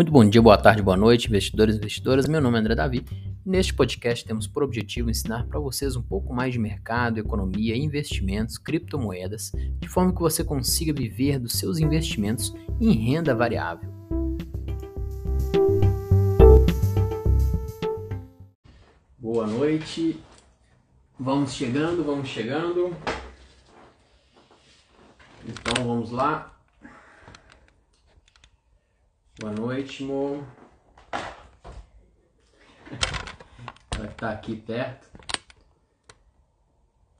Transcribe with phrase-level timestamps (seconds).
[0.00, 2.26] Muito bom dia, boa tarde, boa noite, investidores e investidoras.
[2.26, 3.04] Meu nome é André Davi.
[3.44, 8.56] Neste podcast temos por objetivo ensinar para vocês um pouco mais de mercado, economia, investimentos,
[8.56, 13.90] criptomoedas, de forma que você consiga viver dos seus investimentos em renda variável.
[19.18, 20.18] Boa noite.
[21.18, 22.96] Vamos chegando, vamos chegando.
[25.46, 26.58] Então vamos lá.
[29.40, 30.44] Boa noite, amor.
[33.96, 35.08] Vai estar aqui perto.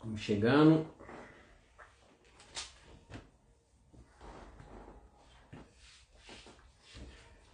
[0.05, 0.87] Vamos chegando.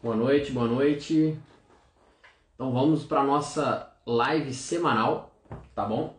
[0.02, 1.38] Boa noite, boa noite.
[2.56, 5.32] Então vamos para nossa live semanal,
[5.76, 6.18] tá bom?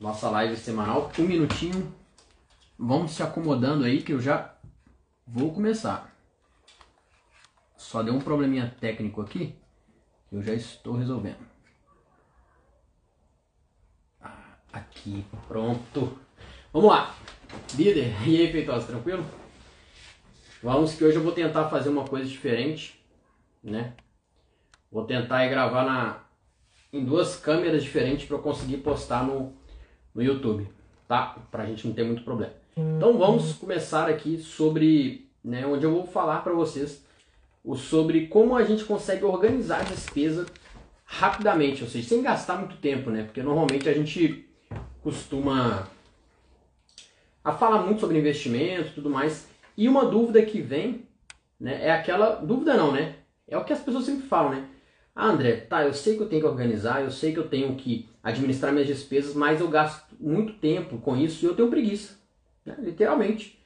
[0.00, 1.94] Nossa live semanal, um minutinho.
[2.76, 4.56] Vamos se acomodando aí que eu já
[5.24, 6.09] vou começar.
[7.80, 9.54] Só deu um probleminha técnico aqui
[10.30, 11.40] eu já estou resolvendo.
[14.20, 16.18] Ah, aqui, pronto.
[16.74, 17.16] Vamos lá.
[17.74, 19.24] Líder, e aí, Feitosa, tranquilo?
[20.62, 23.02] Vamos que hoje eu vou tentar fazer uma coisa diferente,
[23.64, 23.94] né?
[24.92, 26.24] Vou tentar gravar na,
[26.92, 29.54] em duas câmeras diferentes para eu conseguir postar no,
[30.14, 30.70] no YouTube,
[31.08, 31.34] tá?
[31.50, 32.52] Pra gente não ter muito problema.
[32.76, 37.08] Então vamos começar aqui sobre, né, onde eu vou falar para vocês
[37.76, 40.46] sobre como a gente consegue organizar a despesa
[41.04, 43.24] rapidamente, ou seja, sem gastar muito tempo, né?
[43.24, 44.48] Porque normalmente a gente
[45.02, 45.88] costuma
[47.42, 49.48] a falar muito sobre investimento tudo mais.
[49.76, 51.06] E uma dúvida que vem,
[51.58, 53.16] né, é aquela dúvida não, né?
[53.48, 54.68] É o que as pessoas sempre falam, né?
[55.14, 57.74] Ah, André, tá, eu sei que eu tenho que organizar, eu sei que eu tenho
[57.74, 62.18] que administrar minhas despesas, mas eu gasto muito tempo com isso e eu tenho preguiça.
[62.64, 62.76] Né?
[62.78, 63.58] Literalmente,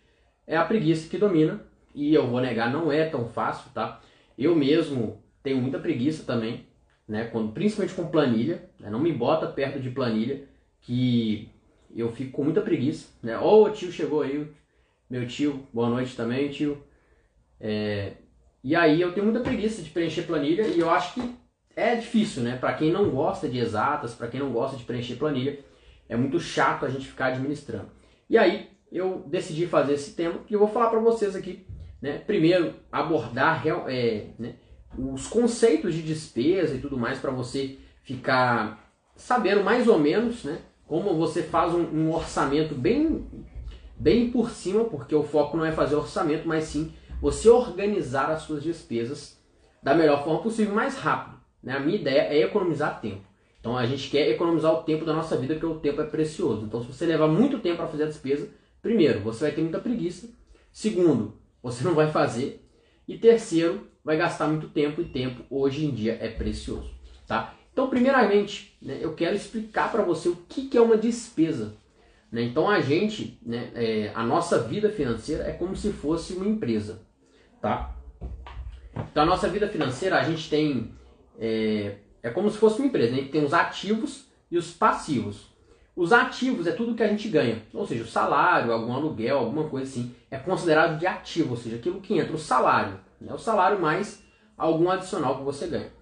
[0.47, 1.61] é a preguiça que domina
[1.95, 4.00] e eu vou negar, não é tão fácil, tá?
[4.37, 6.67] Eu mesmo tenho muita preguiça também,
[7.07, 7.27] né?
[7.27, 8.91] Quando, principalmente com planilha, né?
[8.91, 10.42] não me bota perto de planilha,
[10.80, 11.48] que
[11.95, 13.39] eu fico com muita preguiça, né?
[13.39, 14.46] Ó, oh, o tio chegou aí,
[15.08, 16.83] meu tio, boa noite também, tio.
[17.61, 18.14] É...
[18.63, 21.35] E aí eu tenho muita preguiça de preencher planilha e eu acho que
[21.77, 22.57] é difícil, né?
[22.57, 25.61] Para quem não gosta de exatas, para quem não gosta de preencher planilha,
[26.08, 27.90] é muito chato a gente ficar administrando.
[28.29, 31.67] E aí eu decidi fazer esse tema e eu vou falar para vocês aqui
[32.05, 34.57] né, primeiro abordar real, é, né,
[34.98, 40.59] os conceitos de despesa e tudo mais para você ficar sabendo mais ou menos né,
[40.87, 43.27] como você faz um, um, orçamento bem,
[43.97, 48.43] bem por cima, porque o foco não é fazer orçamento, mas sim você organizar as
[48.43, 49.41] suas despesas
[49.83, 51.41] da melhor forma possível, mais rápido.
[51.63, 51.73] Né?
[51.73, 53.25] A minha ideia é economizar tempo.
[53.59, 56.67] Então a gente quer economizar o tempo da nossa vida, porque o tempo é precioso.
[56.67, 58.47] Então se você levar muito tempo para fazer a despesa,
[58.83, 60.29] primeiro, você vai ter muita preguiça.
[60.70, 62.63] Segundo, você não vai fazer.
[63.08, 66.91] E terceiro, vai gastar muito tempo e tempo hoje em dia é precioso,
[67.27, 67.55] tá?
[67.73, 71.75] Então, primeiramente, né, eu quero explicar para você o que, que, é uma despesa.
[72.30, 72.42] Né?
[72.42, 77.02] Então, a gente, né, é, a nossa vida financeira é como se fosse uma empresa,
[77.61, 77.96] tá?
[79.11, 80.95] Então, a nossa vida financeira, a gente tem,
[81.39, 83.19] é, é como se fosse uma empresa, né?
[83.19, 85.52] a gente tem os ativos e os passivos.
[85.97, 89.69] Os ativos é tudo que a gente ganha, ou seja, o salário, algum aluguel, alguma
[89.69, 93.33] coisa assim, é considerado de ativo, ou seja, aquilo que entra, o salário, né?
[93.33, 94.21] o salário mais
[94.59, 95.93] algum adicional que você ganha.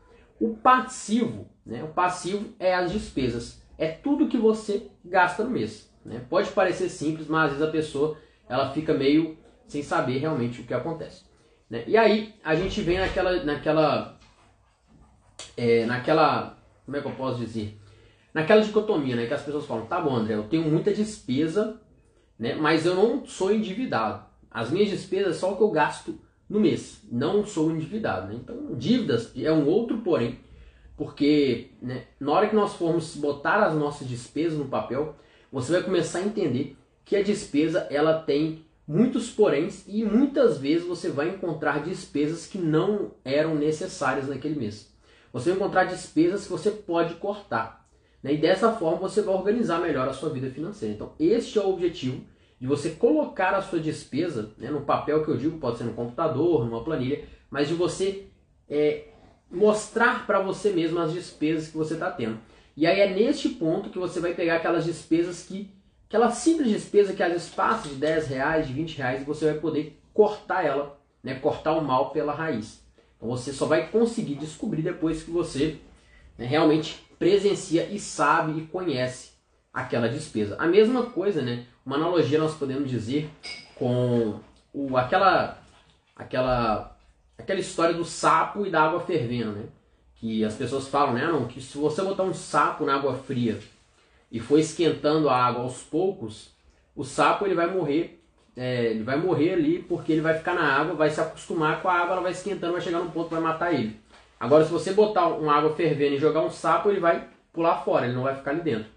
[0.40, 1.84] O passivo, né?
[1.84, 5.92] o passivo é as despesas, é tudo que você gasta no mês.
[6.04, 6.24] Né?
[6.28, 8.16] Pode parecer simples, mas às vezes a pessoa
[8.48, 9.36] ela fica meio
[9.66, 11.24] sem saber realmente o que acontece.
[11.68, 11.84] Né?
[11.86, 14.18] E aí a gente vem naquela, naquela,
[15.56, 17.78] é, naquela, como é que eu posso dizer?
[18.32, 21.80] Naquela dicotomia, né, que as pessoas falam, tá bom, André, eu tenho muita despesa,
[22.38, 24.24] né, mas eu não sou endividado.
[24.50, 28.28] As minhas despesas é só o que eu gasto no mês, não sou endividado.
[28.28, 28.38] Né?
[28.42, 30.38] Então, dívidas é um outro porém,
[30.96, 35.16] porque né, na hora que nós formos botar as nossas despesas no papel,
[35.50, 40.86] você vai começar a entender que a despesa ela tem muitos poréns e muitas vezes
[40.86, 44.92] você vai encontrar despesas que não eram necessárias naquele mês.
[45.32, 47.81] Você vai encontrar despesas que você pode cortar.
[48.22, 48.34] Né?
[48.34, 50.94] E dessa forma você vai organizar melhor a sua vida financeira.
[50.94, 52.22] Então, este é o objetivo
[52.60, 55.94] de você colocar a sua despesa né, no papel que eu digo, pode ser no
[55.94, 58.26] computador, numa planilha, mas de você
[58.68, 59.08] é,
[59.50, 62.38] mostrar para você mesmo as despesas que você está tendo.
[62.76, 65.70] E aí é neste ponto que você vai pegar aquelas despesas que,
[66.08, 69.54] aquela simples despesa que às vezes passa de 10 reais, de 20 reais, você vai
[69.54, 72.80] poder cortar ela, né, cortar o mal pela raiz.
[73.16, 75.78] Então você só vai conseguir descobrir depois que você
[76.38, 79.30] né, realmente presencia e sabe e conhece
[79.72, 80.56] aquela despesa.
[80.58, 81.66] A mesma coisa, né?
[81.86, 83.30] Uma analogia nós podemos dizer
[83.76, 84.40] com
[84.74, 85.56] o, aquela,
[86.16, 86.98] aquela
[87.38, 89.66] aquela história do sapo e da água fervendo, né?
[90.16, 91.24] Que as pessoas falam, né?
[91.24, 93.60] Não, que se você botar um sapo na água fria
[94.28, 96.50] e for esquentando a água aos poucos,
[96.96, 98.20] o sapo ele vai morrer
[98.56, 101.88] é, ele vai morrer ali porque ele vai ficar na água, vai se acostumar com
[101.88, 103.96] a água, ela vai esquentando, vai chegar num ponto vai matar ele.
[104.42, 108.06] Agora, se você botar uma água fervendo e jogar um sapo, ele vai pular fora,
[108.06, 108.90] ele não vai ficar ali dentro.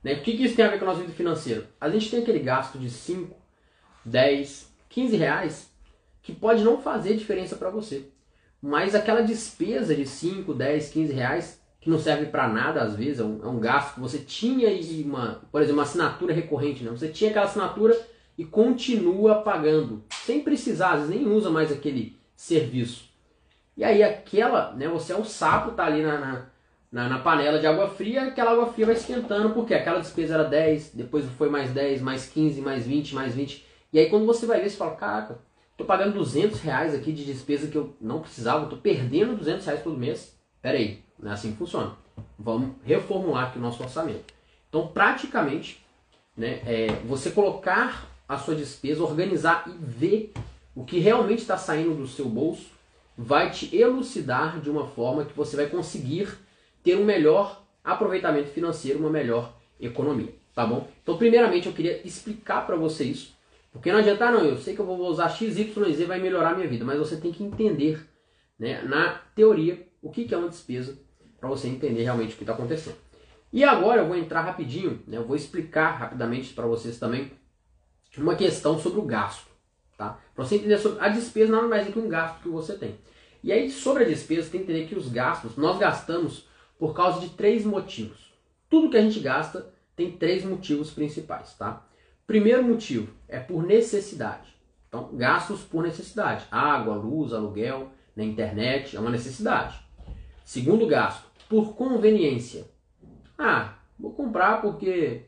[0.00, 0.14] Né?
[0.14, 1.68] O que, que isso tem a ver com a nossa vida financeira?
[1.80, 3.34] A gente tem aquele gasto de 5,
[4.04, 5.72] 10, 15 reais
[6.22, 8.04] que pode não fazer diferença para você.
[8.62, 13.18] Mas aquela despesa de 5, 10, 15 reais, que não serve para nada às vezes,
[13.18, 16.84] é um, é um, gasto que você tinha e uma, por exemplo, uma assinatura recorrente,
[16.84, 16.92] né?
[16.92, 18.00] Você tinha aquela assinatura
[18.38, 23.10] e continua pagando, sem precisar, às vezes nem usa mais aquele serviço.
[23.76, 26.46] E aí aquela, né, você é um sapo, tá ali na,
[26.90, 30.44] na, na, panela de água fria, aquela água fria vai esquentando, porque aquela despesa era
[30.44, 33.64] 10, depois foi mais 10, mais 15, mais 20, mais 20.
[33.92, 35.38] E aí quando você vai ver, você fala, caraca,
[35.76, 39.82] tô pagando 200 reais aqui de despesa que eu não precisava, tô perdendo 200 reais
[39.82, 40.36] todo mês.
[40.60, 41.96] Pera aí, não é assim que funciona.
[42.38, 44.32] Vamos reformular aqui o nosso orçamento.
[44.68, 45.84] Então, praticamente,
[46.36, 50.32] né, é, você colocar a sua despesa, organizar e ver
[50.74, 52.70] o que realmente está saindo do seu bolso,
[53.16, 56.28] vai te elucidar de uma forma que você vai conseguir
[56.82, 60.88] ter um melhor aproveitamento financeiro, uma melhor economia, tá bom?
[61.02, 63.36] Então, primeiramente, eu queria explicar para você isso,
[63.72, 66.20] porque não adianta, não, eu sei que eu vou usar X, Y e Z, vai
[66.20, 68.06] melhorar a minha vida, mas você tem que entender,
[68.58, 70.98] né, na teoria, o que, que é uma despesa,
[71.38, 72.96] para você entender realmente o que está acontecendo.
[73.52, 77.30] E agora eu vou entrar rapidinho, né, eu vou explicar rapidamente para vocês também
[78.16, 79.51] uma questão sobre o gasto.
[80.34, 82.96] Para você entender sobre a despesa nada mais é que um gasto que você tem.
[83.42, 86.46] E aí, sobre a despesa, tem que entender que os gastos, nós gastamos
[86.78, 88.32] por causa de três motivos.
[88.70, 91.84] Tudo que a gente gasta tem três motivos principais, tá?
[92.26, 94.52] Primeiro motivo é por necessidade.
[94.88, 96.46] Então, gastos por necessidade.
[96.50, 99.80] Água, luz, aluguel, na internet, é uma necessidade.
[100.44, 102.64] Segundo gasto, por conveniência.
[103.36, 105.26] Ah, vou comprar porque,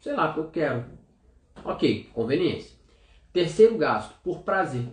[0.00, 0.84] sei lá, porque eu quero.
[1.64, 2.79] Ok, conveniência.
[3.32, 4.88] Terceiro gasto, por prazer.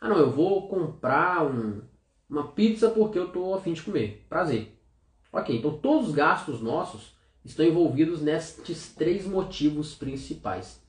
[0.00, 1.82] Ah não, eu vou comprar um,
[2.28, 4.26] uma pizza porque eu estou afim de comer.
[4.28, 4.76] Prazer.
[5.32, 10.82] Ok, então todos os gastos nossos estão envolvidos nestes três motivos principais.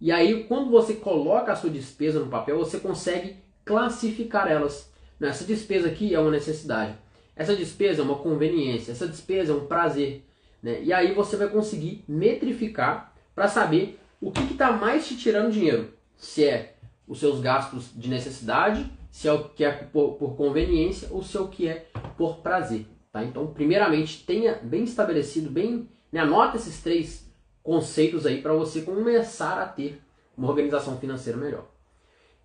[0.00, 4.92] E aí, quando você coloca a sua despesa no papel, você consegue classificar elas.
[5.20, 6.94] Essa despesa aqui é uma necessidade.
[7.34, 8.92] Essa despesa é uma conveniência.
[8.92, 10.24] Essa despesa é um prazer.
[10.62, 10.82] Né?
[10.82, 15.92] E aí você vai conseguir metrificar para saber o que está mais te tirando dinheiro?
[16.18, 16.76] Se é
[17.06, 21.36] os seus gastos de necessidade, se é o que é por, por conveniência ou se
[21.36, 21.86] é o que é
[22.16, 22.86] por prazer.
[23.10, 23.24] Tá?
[23.24, 27.26] Então, primeiramente, tenha bem estabelecido, bem, né, anota esses três
[27.62, 30.00] conceitos aí para você começar a ter
[30.36, 31.66] uma organização financeira melhor.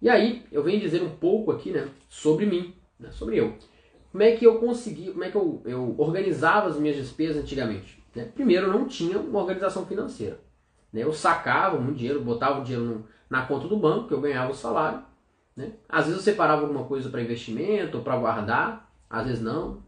[0.01, 3.55] E aí, eu venho dizer um pouco aqui né, sobre mim, né, sobre eu.
[4.11, 8.03] Como é que eu consegui, como é que eu, eu organizava as minhas despesas antigamente?
[8.15, 8.25] Né?
[8.25, 10.39] Primeiro, não tinha uma organização financeira.
[10.91, 11.03] Né?
[11.03, 14.55] Eu sacava muito dinheiro, botava o dinheiro na conta do banco, que eu ganhava o
[14.55, 15.01] salário.
[15.57, 15.71] Né?
[15.89, 19.79] Às vezes eu separava alguma coisa para investimento, para guardar, às vezes não.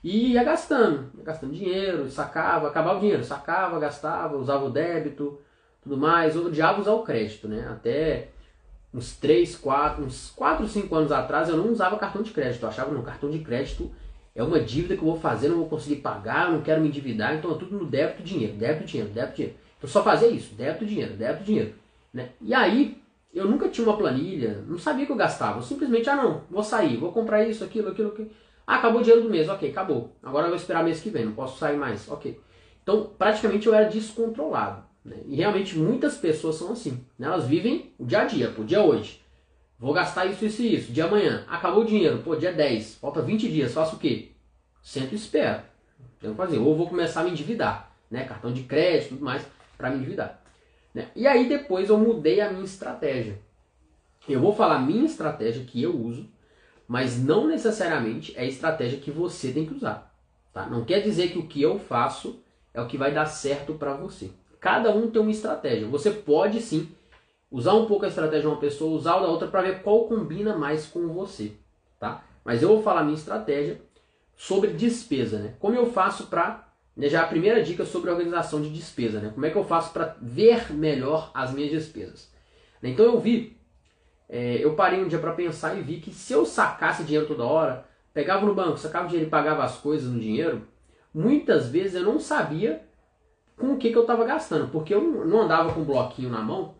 [0.00, 5.40] E ia gastando, ia gastando dinheiro, sacava, acabava o dinheiro, sacava, gastava, usava o débito,
[5.82, 6.36] tudo mais.
[6.36, 7.66] Eu odiava usar o crédito, né?
[7.68, 8.28] Até
[8.92, 12.62] uns 3, 4, uns 4, 5 anos atrás eu não usava cartão de crédito.
[12.62, 13.90] Eu achava, no cartão de crédito
[14.36, 17.34] é uma dívida que eu vou fazer, não vou conseguir pagar, não quero me endividar,
[17.34, 19.56] então é tudo no débito dinheiro, débito dinheiro, débito dinheiro.
[19.82, 21.83] Eu só fazia isso, débito dinheiro, débito dinheiro.
[22.14, 22.30] Né?
[22.40, 22.96] E aí,
[23.32, 25.58] eu nunca tinha uma planilha, não sabia que eu gastava.
[25.58, 28.30] Eu simplesmente, ah não, vou sair, vou comprar isso, aquilo, aquilo, aquilo.
[28.64, 30.16] Ah, acabou o dinheiro do mês, ok, acabou.
[30.22, 32.40] Agora eu vou esperar mês que vem, não posso sair mais, ok.
[32.82, 34.84] Então, praticamente eu era descontrolado.
[35.04, 35.16] Né?
[35.26, 37.04] E realmente muitas pessoas são assim.
[37.18, 37.26] Né?
[37.26, 39.20] Elas vivem o dia a dia, pô, dia hoje.
[39.78, 40.92] Vou gastar isso, isso e isso.
[40.92, 41.44] Dia amanhã.
[41.48, 42.18] Acabou o dinheiro.
[42.18, 42.96] Pô, dia 10.
[42.96, 43.74] Falta 20 dias.
[43.74, 44.30] Faço o quê?
[44.82, 45.62] Sento e espero.
[46.20, 46.58] Tenho que fazer.
[46.58, 47.90] Ou vou começar a me endividar.
[48.10, 48.24] Né?
[48.24, 49.44] Cartão de crédito tudo mais
[49.76, 50.43] para me endividar.
[50.94, 51.08] Né?
[51.16, 53.38] E aí depois eu mudei a minha estratégia.
[54.28, 56.26] Eu vou falar a minha estratégia que eu uso,
[56.86, 60.14] mas não necessariamente é a estratégia que você tem que usar.
[60.52, 60.66] Tá?
[60.66, 62.40] Não quer dizer que o que eu faço
[62.72, 64.30] é o que vai dar certo para você.
[64.60, 65.88] Cada um tem uma estratégia.
[65.88, 66.88] Você pode sim
[67.50, 70.06] usar um pouco a estratégia de uma pessoa, usar a da outra para ver qual
[70.06, 71.52] combina mais com você,
[72.00, 72.24] tá?
[72.44, 73.80] Mas eu vou falar a minha estratégia
[74.36, 75.54] sobre despesa, né?
[75.60, 76.63] Como eu faço para
[76.98, 79.30] já a primeira dica sobre organização de despesa, né?
[79.32, 82.32] Como é que eu faço para ver melhor as minhas despesas?
[82.82, 83.56] Então eu vi,
[84.28, 87.44] é, eu parei um dia para pensar e vi que se eu sacasse dinheiro toda
[87.44, 90.68] hora, pegava no banco, sacava dinheiro e pagava as coisas no dinheiro,
[91.12, 92.82] muitas vezes eu não sabia
[93.56, 96.42] com o que, que eu estava gastando, porque eu não andava com um bloquinho na
[96.42, 96.74] mão.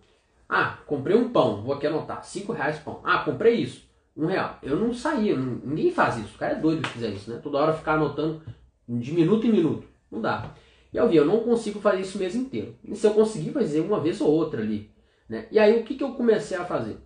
[0.48, 3.00] Ah, comprei um pão, vou aqui anotar, 5 reais pão.
[3.02, 3.88] Ah, comprei isso.
[4.16, 4.58] um real.
[4.62, 6.36] Eu não saía, ninguém faz isso.
[6.36, 7.40] O cara é doido que fizer isso, né?
[7.42, 8.42] Toda hora ficar anotando
[8.88, 9.93] de minuto em minuto.
[10.14, 10.54] Não dá.
[10.92, 12.76] E eu vi, eu não consigo fazer isso o mês inteiro.
[12.84, 14.90] E se eu conseguir fazer uma vez ou outra ali.
[15.28, 15.48] Né?
[15.50, 16.98] E aí o que, que eu comecei a fazer?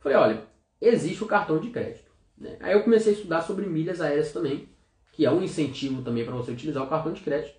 [0.00, 0.42] Falei, olha,
[0.80, 2.10] existe o cartão de crédito.
[2.36, 2.56] Né?
[2.60, 4.68] Aí eu comecei a estudar sobre milhas aéreas também,
[5.12, 7.54] que é um incentivo também para você utilizar o cartão de crédito.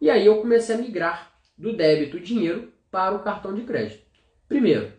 [0.00, 4.06] E aí eu comecei a migrar do débito dinheiro para o cartão de crédito.
[4.48, 4.92] Primeiro,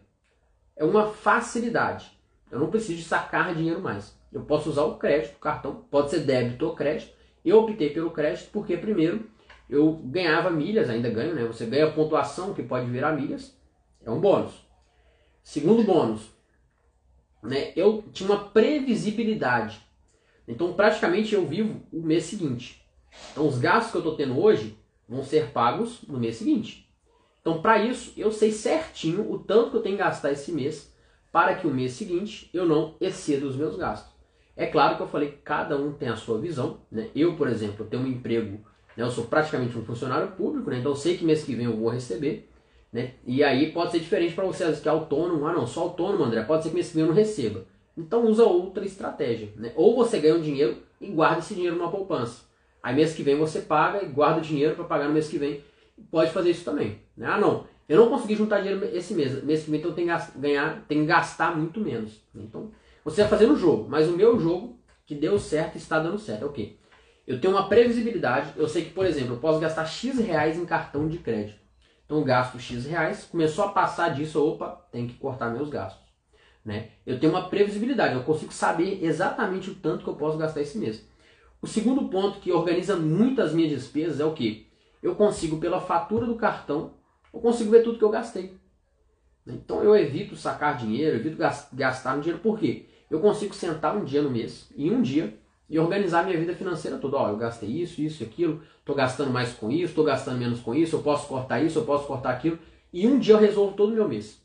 [0.76, 2.12] é uma facilidade.
[2.52, 4.18] Eu não preciso sacar dinheiro mais.
[4.32, 7.14] Eu posso usar o crédito, o cartão, pode ser débito ou crédito.
[7.44, 9.30] Eu optei pelo crédito porque, primeiro,
[9.70, 11.46] eu ganhava milhas, ainda ganho, né?
[11.46, 13.56] Você ganha pontuação que pode virar milhas,
[14.04, 14.54] é um bônus.
[15.44, 16.30] Segundo bônus,
[17.44, 17.72] né?
[17.76, 19.80] Eu tinha uma previsibilidade.
[20.48, 22.84] Então, praticamente eu vivo o mês seguinte.
[23.32, 24.78] Então, os gastos que eu estou tendo hoje
[25.08, 26.90] vão ser pagos no mês seguinte.
[27.42, 30.94] Então, para isso, eu sei certinho o tanto que eu tenho que gastar esse mês
[31.32, 34.19] para que o mês seguinte eu não exceda os meus gastos.
[34.60, 36.82] É claro que eu falei que cada um tem a sua visão.
[36.92, 37.08] Né?
[37.16, 38.60] Eu, por exemplo, tenho um emprego,
[38.98, 39.06] né?
[39.06, 40.80] eu sou praticamente um funcionário público, né?
[40.80, 42.50] então eu sei que mês que vem eu vou receber.
[42.92, 43.14] Né?
[43.26, 45.48] E aí pode ser diferente para você que é autônomo.
[45.48, 46.44] Ah, não, só autônomo, André.
[46.44, 47.64] Pode ser que mês que vem eu não receba.
[47.98, 49.48] Então usa outra estratégia.
[49.56, 49.72] Né?
[49.78, 52.42] Ou você ganha um dinheiro e guarda esse dinheiro numa poupança.
[52.84, 55.38] Aí mês que vem você paga e guarda o dinheiro para pagar no mês que
[55.38, 55.64] vem.
[56.12, 57.00] Pode fazer isso também.
[57.16, 57.28] Né?
[57.28, 57.66] Ah, não.
[57.88, 59.42] Eu não consegui juntar dinheiro esse mês.
[59.42, 62.22] Mês que vem então eu tenho que ganhar, tenho que gastar muito menos.
[62.36, 62.72] Então
[63.04, 66.44] você vai fazer no jogo, mas o meu jogo que deu certo está dando certo.
[66.44, 66.78] É o quê?
[67.26, 68.54] Eu tenho uma previsibilidade.
[68.56, 71.60] Eu sei que, por exemplo, eu posso gastar X reais em cartão de crédito.
[72.06, 76.04] Então eu gasto X reais, começou a passar disso, opa, tem que cortar meus gastos.
[76.66, 76.90] Né?
[77.06, 80.80] Eu tenho uma previsibilidade, eu consigo saber exatamente o tanto que eu posso gastar esse
[80.80, 81.08] mês.
[81.62, 84.68] O segundo ponto que organiza muito as minhas despesas é o que?
[85.04, 86.96] Eu consigo, pela fatura do cartão,
[87.32, 88.58] eu consigo ver tudo que eu gastei.
[89.46, 91.38] Então eu evito sacar dinheiro, evito
[91.74, 92.89] gastar dinheiro, por quê?
[93.10, 95.38] Eu consigo sentar um dia no mês, em um dia,
[95.70, 97.18] e organizar minha vida financeira toda.
[97.18, 100.74] Ó, eu gastei isso, isso, aquilo, estou gastando mais com isso, estou gastando menos com
[100.74, 102.60] isso, eu posso cortar isso, eu posso cortar aquilo,
[102.92, 104.42] e um dia eu resolvo todo o meu mês.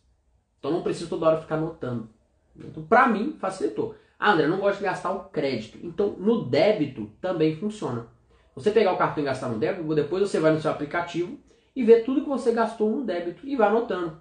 [0.58, 2.08] Então não preciso toda hora ficar anotando.
[2.56, 3.94] Então, para mim, facilitou.
[4.18, 5.78] Ah, André, não gosto de gastar o crédito.
[5.82, 8.06] Então, no débito também funciona.
[8.54, 11.38] Você pegar o cartão e gastar no débito, depois você vai no seu aplicativo
[11.74, 14.20] e vê tudo que você gastou no débito e vai anotando.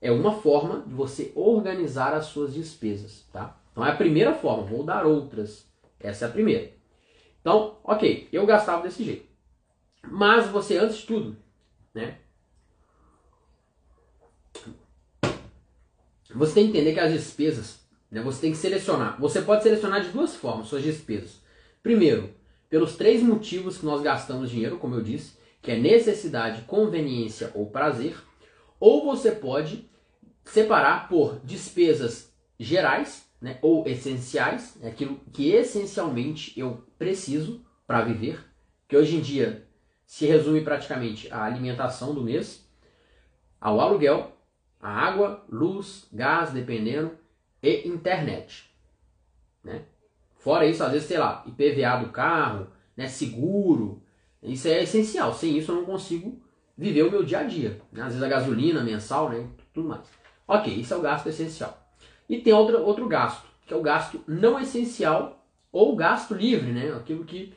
[0.00, 3.58] É uma forma de você organizar as suas despesas, tá?
[3.72, 5.66] Então é a primeira forma, vou dar outras.
[6.00, 6.72] Essa é a primeira.
[7.40, 9.26] Então, ok, eu gastava desse jeito.
[10.02, 11.36] Mas você, antes de tudo,
[11.94, 12.18] né?
[16.34, 19.18] Você tem que entender que as despesas, né, você tem que selecionar.
[19.18, 21.40] Você pode selecionar de duas formas suas despesas.
[21.82, 22.30] Primeiro,
[22.68, 27.70] pelos três motivos que nós gastamos dinheiro, como eu disse, que é necessidade, conveniência ou
[27.70, 28.16] prazer.
[28.80, 29.88] Ou você pode
[30.44, 38.44] separar por despesas gerais né, ou essenciais, né, aquilo que essencialmente eu preciso para viver,
[38.86, 39.66] que hoje em dia
[40.06, 42.66] se resume praticamente à alimentação do mês,
[43.60, 44.32] ao aluguel,
[44.80, 47.16] a água, luz, gás, dependendo,
[47.62, 48.70] e internet.
[49.62, 49.82] Né?
[50.36, 54.02] Fora isso, às vezes, sei lá, IPVA do carro, né, seguro,
[54.42, 55.34] isso é essencial.
[55.34, 56.40] Sem isso eu não consigo
[56.78, 57.80] viver o meu dia a dia.
[57.92, 58.02] Né?
[58.02, 59.44] Às vezes a gasolina mensal, né,
[59.74, 60.08] tudo mais.
[60.46, 61.76] Ok, isso é o gasto essencial.
[62.28, 66.94] E tem outro, outro gasto, que é o gasto não essencial ou gasto livre, né?
[66.94, 67.52] Aquilo que,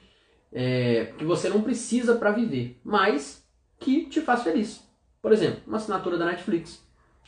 [0.52, 3.46] é, que você não precisa para viver, mas
[3.80, 4.86] que te faz feliz.
[5.22, 6.84] Por exemplo, uma assinatura da Netflix.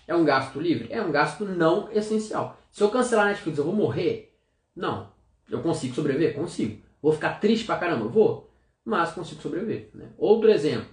[0.05, 0.87] É um gasto livre?
[0.91, 2.57] É um gasto não essencial.
[2.71, 4.35] Se eu cancelar a Netflix, eu vou morrer?
[4.75, 5.11] Não.
[5.49, 6.33] Eu consigo sobreviver?
[6.33, 6.81] Consigo.
[7.01, 8.07] Vou ficar triste pra caramba?
[8.07, 8.49] Vou.
[8.83, 9.89] Mas consigo sobreviver.
[9.93, 10.09] Né?
[10.17, 10.87] Outro exemplo.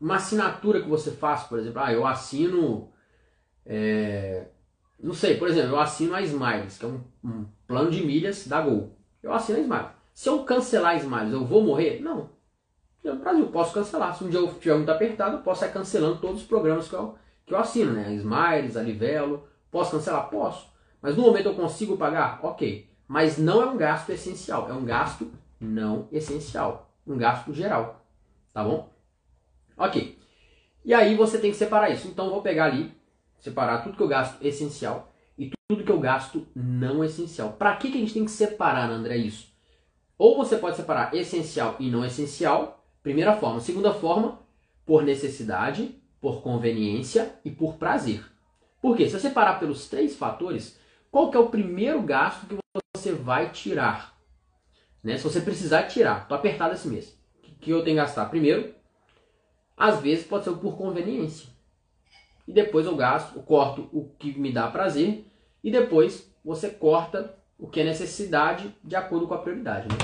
[0.00, 1.80] Uma assinatura que você faz, por exemplo.
[1.80, 2.92] Ah, eu assino
[3.66, 4.46] é,
[5.04, 8.46] não sei, por exemplo, eu assino a Smiles, que é um, um, plano de milhas
[8.46, 8.96] da Gol.
[9.22, 9.88] Eu assino a Smiles.
[10.12, 12.00] Se eu cancelar a Smiles, eu vou morrer?
[12.00, 12.30] Não.
[13.02, 14.16] No Brasil, posso cancelar.
[14.16, 16.94] Se um dia eu estiver muito apertado, eu posso ir cancelando todos os programas que
[16.94, 18.06] eu, que eu assino, né?
[18.06, 19.46] A Smiles, a Livelo.
[19.70, 20.30] Posso cancelar?
[20.30, 20.72] Posso.
[21.02, 22.40] Mas no momento eu consigo pagar?
[22.42, 22.88] Ok.
[23.06, 26.90] Mas não é um gasto essencial, é um gasto não essencial.
[27.06, 28.06] Um gasto geral.
[28.54, 28.88] Tá bom?
[29.76, 30.18] Ok.
[30.84, 32.08] E aí você tem que separar isso.
[32.08, 32.92] Então eu vou pegar ali
[33.38, 37.52] separar tudo que eu gasto essencial e tudo que eu gasto não essencial.
[37.52, 39.52] Para que, que a gente tem que separar, André, isso?
[40.16, 43.60] Ou você pode separar essencial e não essencial, primeira forma.
[43.60, 44.40] Segunda forma,
[44.86, 48.24] por necessidade, por conveniência e por prazer.
[48.80, 49.06] Por quê?
[49.06, 50.78] Se você separar pelos três fatores,
[51.10, 52.56] qual que é o primeiro gasto que
[52.96, 54.14] você vai tirar?
[55.02, 55.18] Né?
[55.18, 57.18] Se você precisar tirar, estou apertado esse mês.
[57.42, 58.26] O que eu tenho que gastar?
[58.26, 58.74] Primeiro,
[59.76, 61.54] às vezes pode ser por conveniência
[62.46, 65.26] e depois eu gasto, eu corto o que me dá prazer
[65.62, 69.88] e depois você corta o que é necessidade de acordo com a prioridade.
[69.88, 69.96] Né?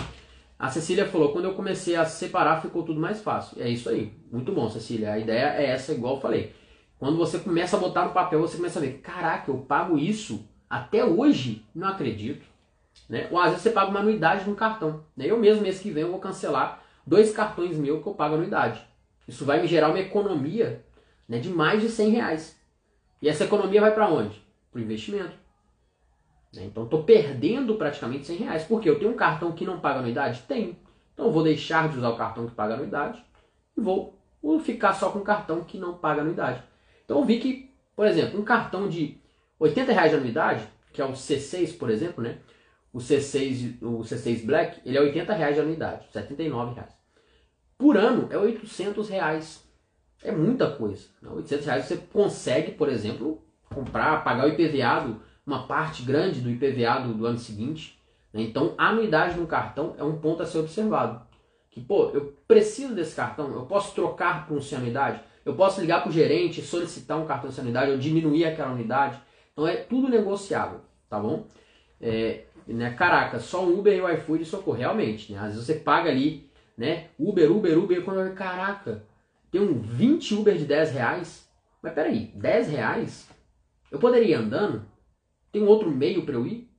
[0.59, 3.63] A Cecília falou, quando eu comecei a separar ficou tudo mais fácil.
[3.63, 4.13] É isso aí.
[4.31, 5.13] Muito bom, Cecília.
[5.13, 6.55] A ideia é essa, igual eu falei.
[6.99, 10.47] Quando você começa a botar no papel, você começa a ver, caraca, eu pago isso
[10.69, 11.65] até hoje?
[11.75, 12.47] Não acredito.
[13.09, 13.27] Né?
[13.31, 15.05] Ou às vezes você paga uma anuidade no cartão.
[15.17, 15.27] Né?
[15.27, 18.90] Eu mesmo, mês que vem, eu vou cancelar dois cartões meus que eu pago anuidade.
[19.31, 20.85] Isso vai me gerar uma economia
[21.29, 22.61] né, de mais de 100 reais.
[23.23, 24.43] E essa economia vai para onde?
[24.73, 25.33] Para o investimento.
[26.53, 26.65] Né?
[26.65, 28.65] Então estou perdendo praticamente 100 reais.
[28.65, 30.43] Porque eu tenho um cartão que não paga anuidade?
[30.49, 30.77] Tenho.
[31.15, 33.25] Então eu vou deixar de usar o cartão que paga anuidade
[33.77, 34.19] e vou,
[34.65, 36.61] ficar só com o cartão que não paga anuidade.
[37.05, 39.17] Então eu vi que, por exemplo, um cartão de
[39.61, 42.39] 80 reais de anuidade, que é o C6, por exemplo, né?
[42.93, 47.00] O C6, o C6 Black, ele é 80 reais de anuidade, 79 reais.
[47.81, 49.67] Por ano é 800 reais.
[50.23, 51.07] É muita coisa.
[51.25, 53.43] 800 reais você consegue, por exemplo,
[53.75, 57.99] comprar, pagar o IPVA, do, uma parte grande do IPVA do, do ano seguinte.
[58.35, 58.43] Né?
[58.43, 61.23] Então, a anuidade no cartão é um ponto a ser observado.
[61.71, 65.81] Que, pô, eu preciso desse cartão, eu posso trocar por um sem anuidade, eu posso
[65.81, 69.19] ligar para o gerente, solicitar um cartão sem anuidade, ou diminuir aquela unidade.
[69.55, 71.47] Então, é tudo negociável, tá bom?
[71.99, 75.33] É, né, caraca, só um Uber e o iFood socorro, realmente.
[75.33, 75.39] Né?
[75.39, 76.50] Às vezes você paga ali,
[76.81, 77.09] né?
[77.19, 79.05] Uber, Uber, Uber, quando caraca,
[79.51, 81.47] tem um 20 Uber de 10 reais.
[81.83, 83.29] Mas peraí, 10 reais?
[83.91, 84.87] Eu poderia ir andando?
[85.53, 86.71] Tem um outro meio para eu ir?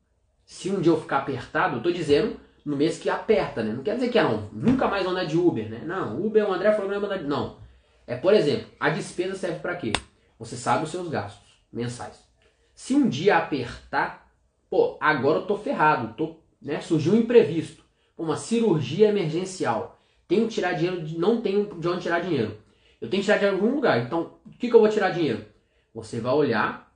[0.43, 3.73] Se um dia eu ficar apertado, eu tô dizendo no mês que aperta, né?
[3.73, 5.83] Não quer dizer que é não, nunca mais andar de Uber, né?
[5.85, 7.25] Não, Uber, o André falou que não andar de...
[7.25, 7.59] Não.
[8.07, 9.91] É, por exemplo, a despesa serve para quê?
[10.39, 12.19] Você sabe os seus gastos mensais.
[12.73, 14.33] Se um dia apertar,
[14.67, 16.81] pô, agora eu tô ferrado, tô, né?
[16.81, 17.83] Surgiu um imprevisto,
[18.21, 19.99] uma cirurgia emergencial.
[20.27, 22.57] Tenho que tirar dinheiro, não tenho de onde tirar dinheiro.
[22.99, 23.99] Eu tenho que tirar dinheiro de algum lugar.
[23.99, 25.45] Então, o que, que eu vou tirar dinheiro?
[25.93, 26.93] Você vai olhar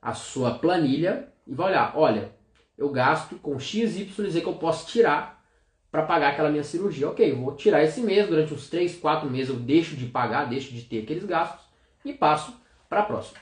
[0.00, 2.32] a sua planilha e vai olhar, olha,
[2.78, 5.44] eu gasto com X, Y, que eu posso tirar
[5.90, 7.10] para pagar aquela minha cirurgia.
[7.10, 10.72] Ok, vou tirar esse mês, durante uns 3, 4 meses eu deixo de pagar, deixo
[10.72, 11.66] de ter aqueles gastos
[12.04, 12.54] e passo
[12.88, 13.38] para a próxima.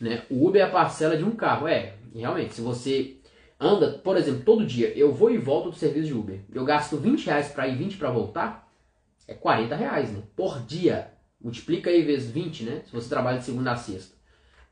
[0.00, 0.22] Né?
[0.28, 1.68] O Uber é a parcela de um carro.
[1.68, 3.16] É, realmente, se você
[3.58, 6.96] anda, por exemplo, todo dia, eu vou e volto do serviço de Uber, eu gasto
[6.96, 8.66] 20 reais para ir 20 para voltar,
[9.26, 10.22] é 40 reais né?
[10.34, 11.12] por dia.
[11.40, 12.82] Multiplica aí vezes 20, né?
[12.86, 14.16] Se você trabalha de segunda a sexta.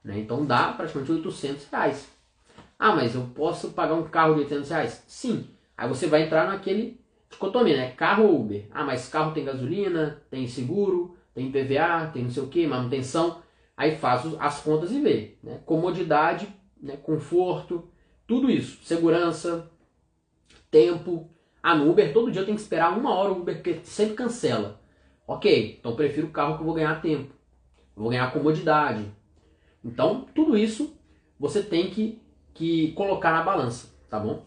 [0.02, 0.18] Né?
[0.18, 2.08] Então dá praticamente 800 reais.
[2.78, 5.04] Ah, mas eu posso pagar um carro de 800 reais?
[5.06, 5.48] Sim.
[5.76, 7.90] Aí você vai entrar naquele dicotomia, né?
[7.92, 8.66] Carro ou Uber?
[8.70, 13.42] Ah, mas carro tem gasolina, tem seguro, tem PVA, tem não sei o que, manutenção.
[13.76, 15.36] Aí faz as contas e vê.
[15.42, 15.60] Né?
[15.64, 16.48] Comodidade,
[16.80, 16.96] né?
[16.96, 17.88] conforto,
[18.26, 18.82] tudo isso.
[18.84, 19.70] Segurança,
[20.70, 21.30] tempo.
[21.62, 24.14] Ah, no Uber todo dia eu tenho que esperar uma hora o Uber, porque sempre
[24.14, 24.80] cancela.
[25.26, 27.32] Ok, então prefiro o carro que eu vou ganhar tempo.
[27.96, 29.04] vou ganhar comodidade.
[29.82, 30.96] Então, tudo isso
[31.38, 32.20] você tem que,
[32.52, 34.44] que colocar na balança, tá bom?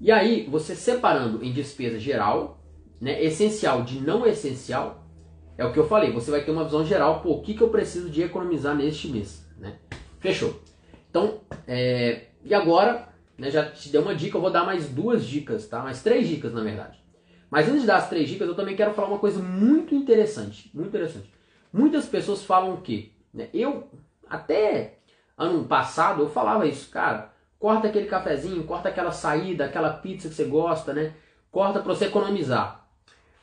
[0.00, 2.62] E aí, você separando em despesa geral,
[3.00, 5.04] né, essencial de não essencial,
[5.56, 7.62] é o que eu falei, você vai ter uma visão geral, pô, o que, que
[7.62, 9.78] eu preciso de economizar neste mês, né?
[10.20, 10.60] Fechou.
[11.10, 15.24] Então, é, e agora, né, já te dei uma dica, eu vou dar mais duas
[15.24, 15.80] dicas, tá?
[15.82, 17.02] Mais três dicas, na verdade.
[17.50, 20.70] Mas antes de dar as três dicas, eu também quero falar uma coisa muito interessante,
[20.74, 21.32] muito interessante.
[21.72, 23.10] Muitas pessoas falam o quê?
[23.32, 23.88] Né, eu,
[24.28, 24.98] até
[25.36, 30.34] ano passado, eu falava isso, cara, corta aquele cafezinho, corta aquela saída, aquela pizza que
[30.34, 31.14] você gosta, né?
[31.50, 32.88] Corta para você economizar.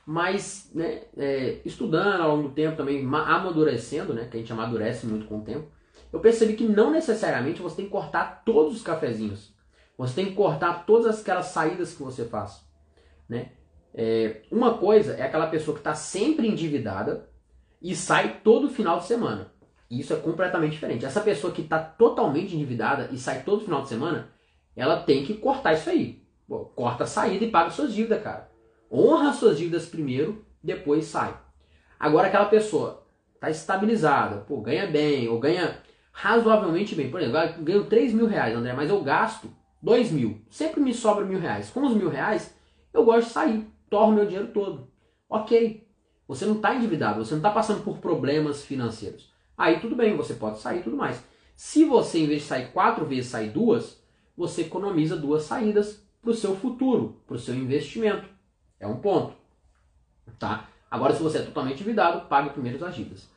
[0.05, 5.07] Mas, né, é, estudando ao longo do tempo também, amadurecendo, né, que a gente amadurece
[5.07, 5.67] muito com o tempo,
[6.15, 9.53] eu percebi que não necessariamente você tem que cortar todos os cafezinhos.
[9.97, 12.65] Você tem que cortar todas aquelas saídas que você faz.
[13.27, 13.51] Né?
[13.93, 17.29] É, uma coisa é aquela pessoa que está sempre endividada
[17.81, 19.51] e sai todo final de semana.
[19.91, 21.05] Isso é completamente diferente.
[21.05, 24.29] Essa pessoa que está totalmente endividada e sai todo final de semana,
[24.73, 26.25] ela tem que cortar isso aí.
[26.47, 28.49] Pô, corta a saída e paga suas dívidas, cara.
[28.89, 31.37] Honra suas dívidas primeiro, depois sai.
[31.99, 35.83] Agora aquela pessoa está estabilizada, pô, ganha bem, ou ganha
[36.15, 37.11] razoavelmente bem.
[37.11, 39.49] Por exemplo, eu ganho 3 mil reais, André, mas eu gasto
[39.81, 40.41] 2 mil.
[40.49, 41.69] Sempre me sobra mil reais.
[41.69, 42.55] Com os mil reais,
[42.93, 44.87] eu gosto de sair, torro meu dinheiro todo.
[45.29, 45.85] Ok.
[46.25, 49.29] Você não está endividado, você não está passando por problemas financeiros.
[49.57, 51.21] Aí tudo bem, você pode sair e tudo mais.
[51.53, 54.01] Se você, em vez de sair quatro vezes, sair duas,
[54.35, 58.27] você economiza duas saídas para o seu futuro, para o seu investimento.
[58.79, 59.35] É um ponto.
[60.39, 60.69] Tá?
[60.89, 63.34] Agora, se você é totalmente endividado, pague primeiro as dívidas.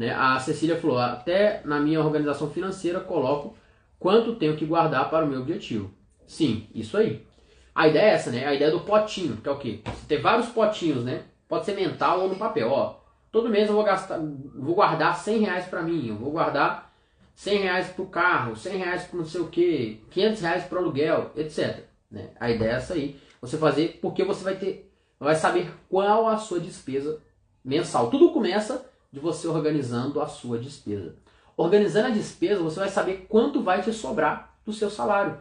[0.00, 0.14] Né?
[0.14, 3.54] A Cecília falou, até na minha organização financeira coloco
[3.98, 5.90] quanto tenho que guardar para o meu objetivo.
[6.26, 7.26] Sim, isso aí.
[7.74, 8.46] A ideia é essa, né?
[8.46, 9.80] A ideia do potinho, que é o quê?
[9.84, 11.24] Você ter vários potinhos, né?
[11.46, 12.70] Pode ser mental ou no papel.
[12.70, 12.98] Ó,
[13.30, 16.94] todo mês eu vou gastar, vou guardar 100 reais para mim, eu vou guardar
[17.34, 20.78] 100 reais para o carro, 100 reais para não sei o que, 500 reais para
[20.78, 21.84] aluguel, etc.
[22.10, 22.30] Né?
[22.40, 26.38] A ideia é essa aí, você fazer porque você vai ter, vai saber qual a
[26.38, 27.20] sua despesa
[27.62, 28.08] mensal.
[28.08, 31.16] Tudo começa de você organizando a sua despesa.
[31.56, 35.38] Organizando a despesa, você vai saber quanto vai te sobrar do seu salário.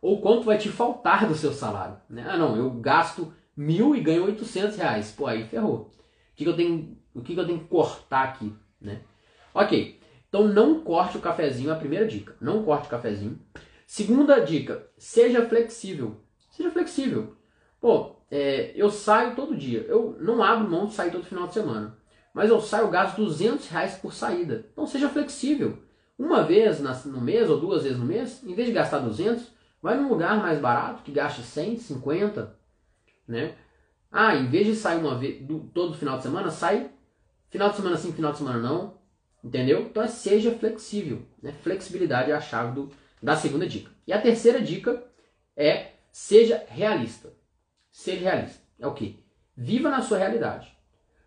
[0.00, 1.96] Ou quanto vai te faltar do seu salário.
[2.08, 2.24] Né?
[2.28, 5.12] Ah, não, eu gasto mil e ganho 800 reais.
[5.12, 5.90] Pô, aí ferrou.
[6.32, 8.54] O que, que eu tenho, o que, que eu tenho que cortar aqui?
[8.80, 9.00] Né?
[9.52, 12.36] Ok, então não corte o cafezinho, é a primeira dica.
[12.40, 13.40] Não corte o cafezinho.
[13.86, 16.20] Segunda dica, seja flexível.
[16.50, 17.34] Seja flexível.
[17.80, 19.80] Pô, é, eu saio todo dia.
[19.88, 21.96] Eu não abro mão de sair todo final de semana.
[22.36, 24.66] Mas eu saio, gasto 200 reais por saída.
[24.70, 25.78] Então seja flexível.
[26.18, 29.42] Uma vez no mês ou duas vezes no mês, em vez de gastar 200,
[29.80, 32.54] vai num lugar mais barato que gaste 100, 50,
[33.26, 33.54] né?
[34.12, 36.90] Ah, em vez de sair uma vez do, todo final de semana, sai
[37.48, 38.98] final de semana sim, final de semana não,
[39.42, 39.80] entendeu?
[39.80, 41.54] Então é seja flexível, né?
[41.62, 42.90] Flexibilidade é a chave do,
[43.22, 43.90] da segunda dica.
[44.06, 45.02] E a terceira dica
[45.56, 47.32] é seja realista.
[47.90, 48.60] Seja realista.
[48.78, 49.24] É o que?
[49.56, 50.75] Viva na sua realidade.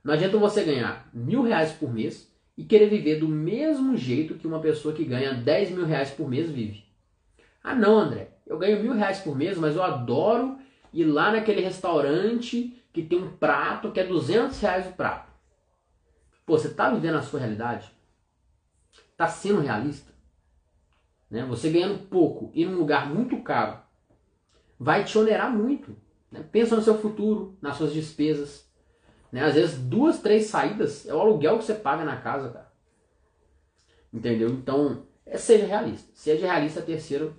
[0.04, 4.48] Não adianta você ganhar mil reais por mês e querer viver do mesmo jeito que
[4.48, 6.86] uma pessoa que ganha 10 mil reais por mês vive.
[7.64, 10.58] Ah não, André, eu ganho mil reais por mês, mas eu adoro
[10.94, 15.32] ir lá naquele restaurante que tem um prato que é 200 reais o prato.
[16.46, 17.92] Pô, você está vivendo a sua realidade?
[19.12, 20.12] Está sendo realista?
[21.30, 21.46] Né?
[21.46, 23.80] Você ganhando pouco e num lugar muito caro
[24.80, 25.96] vai te onerar muito.
[26.32, 26.44] Né?
[26.52, 28.69] Pensa no seu futuro, nas suas despesas.
[29.32, 29.44] Né?
[29.44, 32.72] Às vezes duas, três saídas é o aluguel que você paga na casa, cara.
[34.12, 34.50] Entendeu?
[34.50, 36.10] Então, é, seja realista.
[36.14, 37.36] Seja realista, terceiro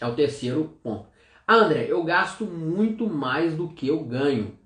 [0.00, 1.06] é o terceiro ponto.
[1.46, 4.58] Ah, André, eu gasto muito mais do que eu ganho.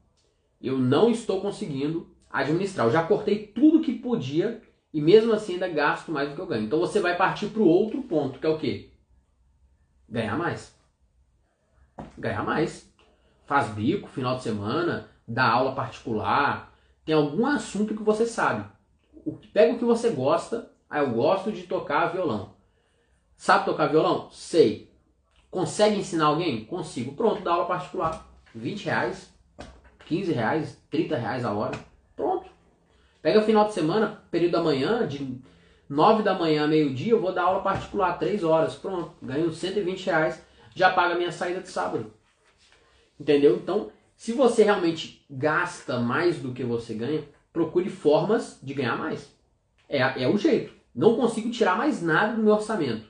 [0.61, 2.87] Eu não estou conseguindo administrar.
[2.87, 4.63] Eu já cortei tudo que podia
[4.93, 6.65] e mesmo assim ainda gasto mais do que eu ganho.
[6.65, 8.91] Então você vai partir para o outro ponto, que é o quê?
[10.09, 10.75] Ganhar mais.
[12.17, 12.89] Ganhar mais.
[13.47, 16.73] Faz bico, final de semana, dá aula particular,
[17.05, 18.65] tem algum assunto que você sabe.
[19.53, 20.71] Pega o que você gosta.
[20.89, 22.55] Ah, eu gosto de tocar violão.
[23.37, 24.31] Sabe tocar violão?
[24.31, 24.91] Sei.
[25.51, 26.65] Consegue ensinar alguém?
[26.65, 27.15] Consigo.
[27.15, 28.27] Pronto, dá aula particular.
[28.55, 29.33] 20 reais,
[30.07, 31.79] 15 reais, 30 reais a hora.
[32.17, 32.51] Pronto.
[33.21, 35.41] Pega final de semana, período da manhã, de
[35.89, 38.75] 9 da manhã a meio-dia, eu vou dar aula particular, 3 horas.
[38.75, 39.13] Pronto.
[39.23, 40.43] Ganho 120 reais,
[40.75, 42.13] já paga a minha saída de sábado.
[43.21, 43.57] Entendeu?
[43.57, 49.33] Então, se você realmente gasta mais do que você ganha, procure formas de ganhar mais.
[49.89, 50.75] É, é o jeito.
[50.93, 53.07] Não consigo tirar mais nada do meu orçamento.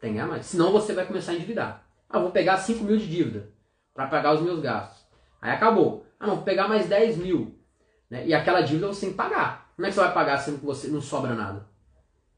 [0.00, 0.46] Tem que ganhar mais.
[0.46, 1.86] Senão você vai começar a endividar.
[2.08, 3.50] Ah, vou pegar 5 mil de dívida
[3.92, 5.04] para pagar os meus gastos.
[5.40, 6.06] Aí acabou.
[6.18, 7.54] Ah, não, vou pegar mais 10 mil.
[8.08, 8.26] Né?
[8.26, 9.70] E aquela dívida você tem que pagar.
[9.76, 11.68] Como é que você vai pagar sendo que você não sobra nada?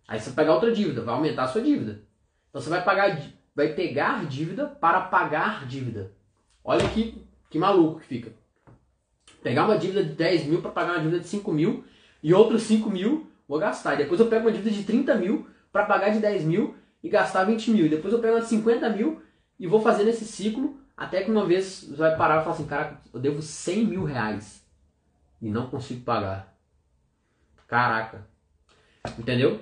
[0.08, 2.02] Aí você vai pegar outra dívida, vai aumentar a sua dívida.
[2.50, 3.22] Então você vai pagar,
[3.54, 6.12] vai pegar dívida para pagar dívida.
[6.64, 7.23] Olha que,
[7.54, 8.32] que maluco que fica.
[9.40, 11.84] Pegar uma dívida de 10 mil para pagar uma dívida de 5 mil
[12.20, 13.94] e outros 5 mil vou gastar.
[13.94, 17.08] E depois eu pego uma dívida de 30 mil para pagar de 10 mil e
[17.08, 17.88] gastar 20 mil.
[17.88, 19.22] Depois eu pego de 50 mil
[19.56, 22.66] e vou fazendo esse ciclo até que uma vez você vai parar e falar assim,
[22.66, 24.66] cara, eu devo 100 mil reais
[25.40, 26.52] e não consigo pagar.
[27.68, 28.26] Caraca.
[29.16, 29.60] Entendeu?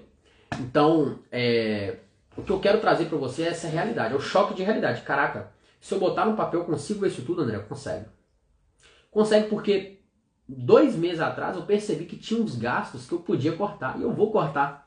[0.60, 1.96] Então, é,
[2.38, 5.02] o que eu quero trazer para você é essa realidade, é o choque de realidade.
[5.02, 5.52] Caraca,
[5.82, 7.58] se eu botar no papel, consigo ver isso tudo, André?
[7.58, 8.06] Consegue.
[9.10, 10.00] Consegue porque
[10.48, 14.12] dois meses atrás eu percebi que tinha uns gastos que eu podia cortar e eu
[14.12, 14.82] vou cortar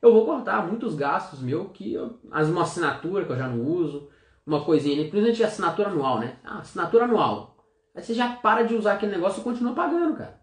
[0.00, 4.08] eu vou cortar muitos gastos meu que eu, uma assinatura que eu já não uso,
[4.46, 6.38] uma coisinha, principalmente assinatura anual, né?
[6.44, 7.56] Ah, assinatura anual.
[7.94, 10.38] Aí você já para de usar aquele negócio e continua pagando, cara.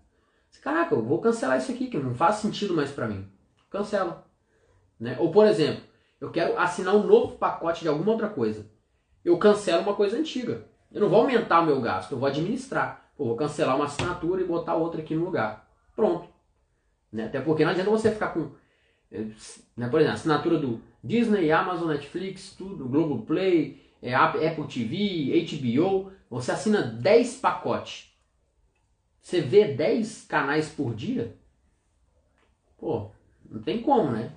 [0.61, 3.29] Caraca, eu vou cancelar isso aqui, que não faz sentido mais para mim.
[3.69, 4.25] Cancela.
[4.99, 5.15] Né?
[5.19, 5.83] Ou, por exemplo,
[6.19, 8.65] eu quero assinar um novo pacote de alguma outra coisa.
[9.25, 10.65] Eu cancelo uma coisa antiga.
[10.93, 13.09] Eu não vou aumentar o meu gasto, eu vou administrar.
[13.17, 15.67] Vou cancelar uma assinatura e botar outra aqui no lugar.
[15.95, 16.29] Pronto.
[17.11, 17.25] Né?
[17.25, 18.51] Até porque não adianta você ficar com
[19.77, 26.51] né, por exemplo, assinatura do Disney, Amazon, Netflix, tudo, Globoplay, é, Apple TV, HBO, você
[26.51, 28.13] assina 10 pacotes.
[29.21, 31.35] Você vê 10 canais por dia?
[32.77, 33.11] Pô,
[33.49, 34.31] não tem como, né?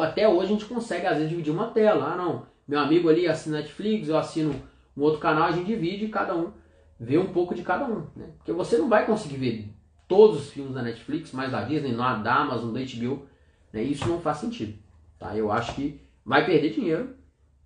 [0.00, 2.12] Até hoje a gente consegue, às vezes, dividir uma tela.
[2.12, 4.54] Ah, não, meu amigo ali assina Netflix, eu assino
[4.96, 6.52] um outro canal, a gente divide e cada um
[7.00, 8.06] vê um pouco de cada um.
[8.14, 8.30] Né?
[8.38, 9.74] Porque você não vai conseguir ver
[10.06, 13.26] todos os filmes da Netflix, mais da Disney, da Amazon, da HBO.
[13.72, 13.82] Né?
[13.82, 14.78] Isso não faz sentido.
[15.18, 15.36] Tá?
[15.36, 17.16] Eu acho que vai perder dinheiro.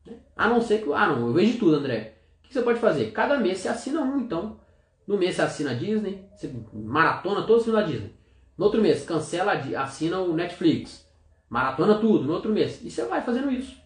[0.07, 0.14] Né?
[0.35, 0.90] A não ser que.
[0.90, 2.17] Ah, não, eu vejo tudo, André.
[2.43, 3.11] O que você pode fazer?
[3.11, 4.59] Cada mês você assina um, então.
[5.07, 8.14] No mês você assina a Disney, você maratona todos os filmes da Disney.
[8.57, 11.07] No outro mês, cancela, assina o Netflix.
[11.51, 12.83] maratona tudo no outro mês.
[12.83, 13.84] E você vai fazendo isso.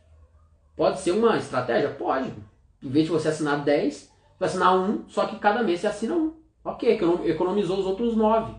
[0.78, 1.90] Pode ser uma estratégia?
[1.90, 2.32] Pode.
[2.80, 6.14] Em vez de você assinar 10, você assinar um, só que cada mês você assina
[6.14, 6.36] um.
[6.64, 6.88] Ok,
[7.24, 8.54] economizou os outros 9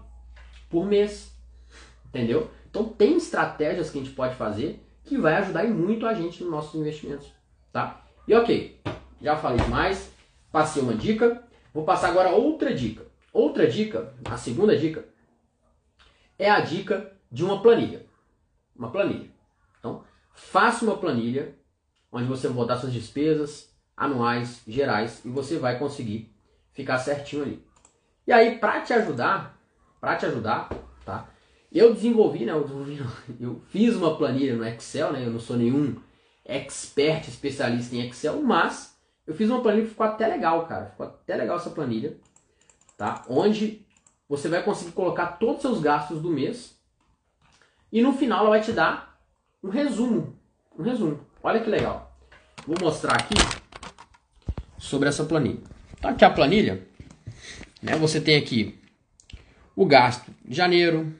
[0.69, 1.33] por mês.
[2.07, 2.51] Entendeu?
[2.69, 6.51] Então tem estratégias que a gente pode fazer que vai ajudar muito a gente nos
[6.51, 7.31] nossos investimentos.
[7.71, 8.01] Tá?
[8.27, 8.81] E ok,
[9.21, 10.11] já falei demais,
[10.51, 11.41] passei uma dica,
[11.73, 13.05] vou passar agora outra dica.
[13.31, 15.05] Outra dica, a segunda dica,
[16.37, 18.05] é a dica de uma planilha.
[18.75, 19.29] Uma planilha.
[19.79, 20.03] Então,
[20.33, 21.57] faça uma planilha
[22.11, 26.33] onde você vai botar suas despesas anuais, gerais, e você vai conseguir
[26.71, 27.65] ficar certinho ali.
[28.25, 29.59] E aí, para te ajudar,
[29.99, 30.69] para te ajudar,
[31.05, 31.27] tá?
[31.71, 32.53] Eu desenvolvi, né?
[33.39, 35.25] Eu, fiz uma planilha no Excel, né?
[35.25, 35.95] Eu não sou nenhum
[36.45, 40.87] expert especialista em Excel, mas eu fiz uma planilha que ficou até legal, cara.
[40.87, 42.17] Ficou até legal essa planilha,
[42.97, 43.23] tá?
[43.29, 43.85] Onde
[44.27, 46.79] você vai conseguir colocar todos os seus gastos do mês
[47.91, 49.19] e no final ela vai te dar
[49.63, 50.35] um resumo,
[50.77, 51.19] um resumo.
[51.41, 52.17] Olha que legal.
[52.67, 53.35] Vou mostrar aqui
[54.77, 55.61] sobre essa planilha.
[55.97, 56.85] Então aqui a planilha,
[57.81, 57.95] né?
[57.97, 58.79] Você tem aqui
[59.75, 61.13] o gasto de janeiro,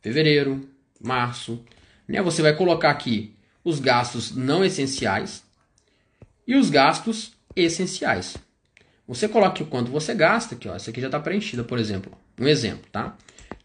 [0.00, 0.68] fevereiro,
[1.00, 1.64] março,
[2.06, 2.22] né?
[2.22, 5.42] Você vai colocar aqui os gastos não essenciais
[6.46, 8.36] e os gastos essenciais.
[9.06, 10.74] Você coloca o quanto você gasta, aqui, ó.
[10.74, 12.12] Essa aqui já está preenchida, por exemplo.
[12.38, 13.16] Um exemplo, tá?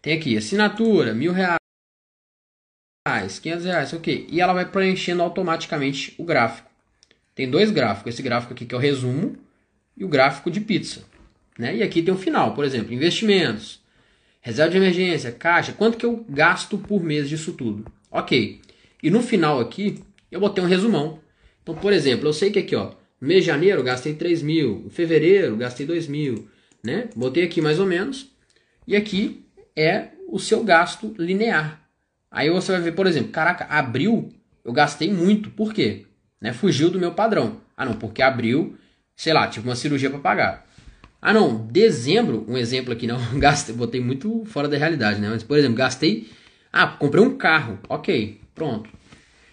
[0.01, 1.58] Tem aqui assinatura, mil reais,
[3.39, 4.27] 500 reais, ok.
[4.29, 6.69] E ela vai preenchendo automaticamente o gráfico.
[7.35, 8.13] Tem dois gráficos.
[8.13, 9.35] Esse gráfico aqui que é o resumo
[9.95, 11.03] e o gráfico de pizza.
[11.57, 11.77] Né?
[11.77, 13.81] E aqui tem o final, por exemplo, investimentos,
[14.41, 17.85] reserva de emergência, caixa, quanto que eu gasto por mês disso tudo.
[18.09, 18.61] Ok.
[19.03, 21.19] E no final aqui, eu botei um resumão.
[21.61, 24.89] Então, por exemplo, eu sei que aqui, ó, mês de janeiro gastei 3 mil, em
[24.89, 26.47] fevereiro gastei 2 mil,
[26.83, 27.09] né?
[27.15, 28.31] Botei aqui mais ou menos.
[28.87, 29.45] E aqui
[29.75, 31.88] é o seu gasto linear.
[32.31, 34.29] Aí você vai ver, por exemplo, caraca, abril
[34.63, 35.49] eu gastei muito.
[35.49, 36.05] Por quê?
[36.39, 36.53] Né?
[36.53, 37.57] Fugiu do meu padrão.
[37.75, 38.77] Ah, não, porque abril,
[39.15, 40.65] sei lá, tive uma cirurgia para pagar.
[41.21, 45.29] Ah, não, dezembro, um exemplo aqui, não, gastei, botei muito fora da realidade, né?
[45.29, 46.29] Mas, por exemplo, gastei,
[46.71, 48.89] ah, comprei um carro, ok, pronto.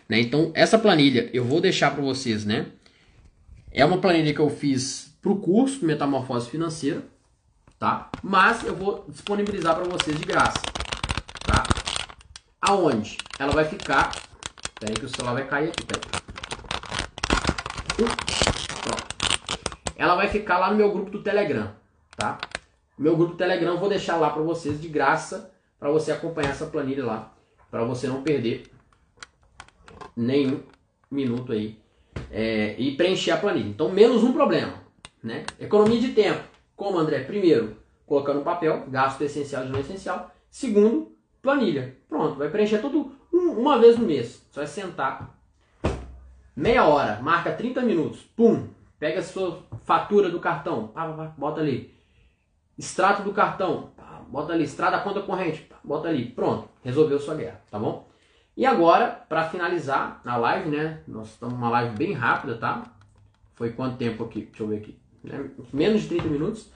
[0.09, 0.21] Né?
[0.21, 2.67] Então, essa planilha eu vou deixar para vocês, né?
[3.73, 7.03] É uma planilha que eu fiz para o curso Metamorfose Financeira,
[7.79, 8.11] tá?
[8.23, 10.61] Mas eu vou disponibilizar para vocês de graça?
[12.69, 13.17] Aonde?
[13.39, 14.11] Ela vai ficar.
[14.11, 15.87] Espera aí que o celular vai cair aqui.
[15.87, 16.01] Pera
[17.97, 19.07] Pronto.
[19.97, 21.73] Ela vai ficar lá no meu grupo do Telegram,
[22.17, 22.39] tá?
[22.99, 26.67] Meu grupo do Telegram vou deixar lá para vocês de graça para você acompanhar essa
[26.67, 27.33] planilha lá,
[27.71, 28.65] para você não perder
[30.17, 30.63] nenhum
[31.11, 31.79] minuto aí
[32.31, 33.69] é, e preencher a planilha.
[33.69, 34.75] Então menos um problema,
[35.23, 35.45] né?
[35.61, 36.43] Economia de tempo.
[36.75, 37.21] Como André?
[37.21, 40.35] Primeiro, colocando no papel, gasto essencial e não essencial.
[40.51, 41.16] Segundo,
[41.47, 41.97] planilha.
[42.09, 44.45] Pronto, vai preencher tudo um, uma vez no mês.
[44.51, 45.39] Você vai sentar
[46.57, 51.61] meia hora, marca 30 minutos, pum, pega a sua fatura do cartão, pá, pá, bota
[51.61, 51.95] ali.
[52.77, 54.65] Extrato do cartão, pá, bota ali.
[54.65, 56.27] Extrato da conta corrente, bota ali.
[56.31, 58.09] Pronto, resolveu sua guerra, tá bom?
[58.57, 61.03] E agora, para finalizar a live, né?
[61.07, 62.83] Nós estamos numa live bem rápida, tá?
[63.55, 64.47] Foi quanto tempo aqui?
[64.47, 64.99] Deixa eu ver aqui.
[65.23, 65.49] Né?
[65.73, 66.73] Menos de 30 minutos.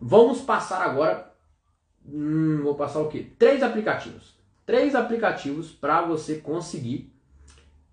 [0.00, 1.25] Vamos passar agora
[2.08, 3.26] Hum, vou passar o quê?
[3.38, 4.34] Três aplicativos.
[4.64, 7.12] Três aplicativos para você conseguir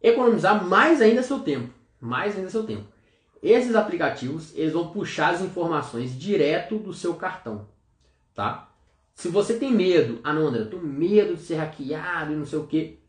[0.01, 1.73] economizar mais ainda seu tempo.
[1.99, 2.85] Mais ainda seu tempo.
[3.41, 7.67] Esses aplicativos, eles vão puxar as informações direto do seu cartão,
[8.33, 8.69] tá?
[9.13, 12.45] Se você tem medo, ah não, André, eu tenho medo de ser hackeado e não
[12.45, 12.99] sei o que,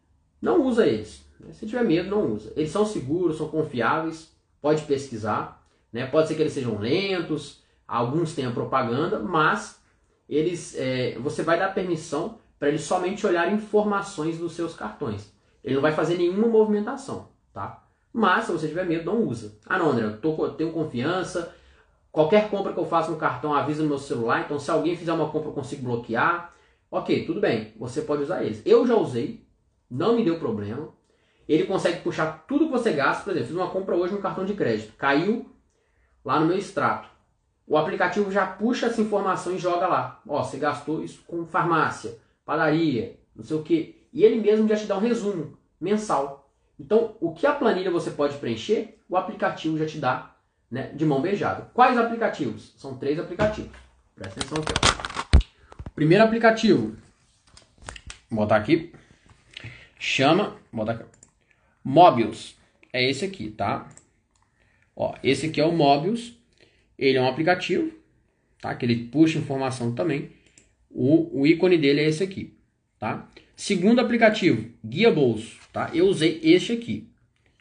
[0.43, 1.25] não usa eles.
[1.53, 2.53] Se tiver medo, não usa.
[2.57, 6.05] Eles são seguros, são confiáveis, pode pesquisar, né?
[6.07, 9.81] Pode ser que eles sejam lentos, alguns tenham propaganda, mas
[10.29, 15.33] eles, é, você vai dar permissão para ele somente olhar informações dos seus cartões.
[15.63, 17.83] Ele não vai fazer nenhuma movimentação, tá?
[18.13, 19.59] Mas se você tiver medo, não usa.
[19.67, 21.55] Ah, não, André, eu tô, tenho confiança.
[22.13, 24.43] Qualquer compra que eu faço no cartão avisa no meu celular.
[24.45, 26.55] Então, se alguém fizer uma compra, eu consigo bloquear.
[26.91, 27.73] Ok, tudo bem.
[27.77, 28.63] Você pode usar eles.
[28.65, 29.45] Eu já usei,
[29.91, 30.91] não me deu problema.
[31.49, 33.25] Ele consegue puxar tudo que você gasta.
[33.25, 34.95] Por exemplo, fiz uma compra hoje no cartão de crédito.
[34.97, 35.51] Caiu
[36.25, 37.14] lá no meu extrato
[37.67, 40.21] o aplicativo já puxa essa informação e joga lá.
[40.27, 44.07] Ó, você gastou isso com farmácia, padaria, não sei o que.
[44.13, 46.51] E ele mesmo já te dá um resumo mensal.
[46.79, 50.35] Então, o que a planilha você pode preencher, o aplicativo já te dá
[50.71, 51.71] né, de mão beijada.
[51.73, 52.75] Quais aplicativos?
[52.77, 53.71] São três aplicativos.
[54.15, 54.73] Presta atenção aqui.
[54.73, 55.25] Ó.
[55.95, 56.97] Primeiro aplicativo,
[58.29, 58.93] vou botar aqui,
[59.99, 61.05] chama, botar aqui,
[61.83, 62.57] Mobius.
[62.93, 63.89] É esse aqui, tá?
[64.97, 66.37] Ó, esse aqui é o Mobius.
[66.99, 67.91] Ele é um aplicativo,
[68.61, 68.75] tá?
[68.75, 70.31] Que ele puxa informação também.
[70.91, 72.55] O, o ícone dele é esse aqui,
[72.99, 73.29] tá?
[73.57, 75.91] Segundo aplicativo, Guia Bolso, tá?
[75.93, 77.09] Eu usei este aqui.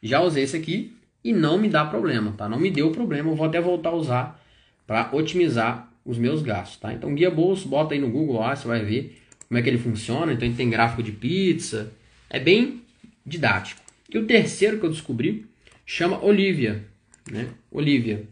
[0.02, 0.94] Já usei esse aqui
[1.24, 2.50] e não me dá problema, tá?
[2.50, 4.44] Não me deu problema, eu vou até voltar a usar
[4.86, 6.94] para otimizar os meus gastos, tá?
[6.94, 9.78] Então, Guia Bolso, bota aí no Google lá, você vai ver como é que ele
[9.78, 10.34] funciona.
[10.34, 11.94] Então, ele tem gráfico de pizza,
[12.30, 12.82] é bem
[13.26, 13.82] didático.
[14.14, 15.46] E o terceiro que eu descobri
[15.86, 16.84] chama Olivia,
[17.32, 17.48] né?
[17.72, 18.28] Olivia.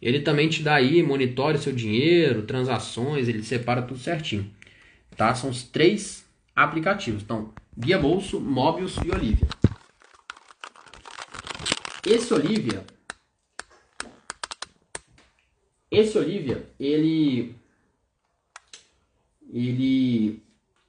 [0.00, 4.50] Ele também te dá aí, monitore seu dinheiro, transações, ele separa tudo certinho.
[5.16, 5.34] Tá?
[5.34, 6.24] São os três
[6.56, 7.22] aplicativos.
[7.22, 9.46] Então, Guia Bolso, Mobius e Olivia.
[12.06, 12.82] Esse Olivia,
[15.90, 17.54] esse Olivia, ele,
[19.52, 20.42] ele,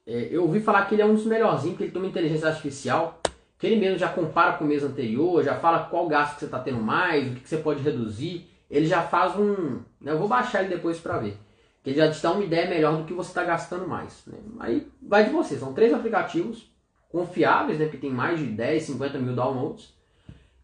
[0.06, 2.48] é, eu ouvi falar que ele é um dos melhorzinhos, que ele tem uma inteligência
[2.48, 3.20] artificial,
[3.58, 6.44] que ele mesmo já compara com o mês anterior, já fala qual gasto que você
[6.46, 9.80] está tendo mais, o que, que você pode reduzir ele já faz um.
[10.00, 11.36] Né, eu vou baixar ele depois para ver.
[11.84, 14.22] Que ele já te dá uma ideia melhor do que você está gastando mais.
[14.26, 14.38] Né?
[14.58, 15.58] Aí vai de você.
[15.58, 16.72] São três aplicativos
[17.10, 19.92] confiáveis, né, que tem mais de 10, 50 mil downloads.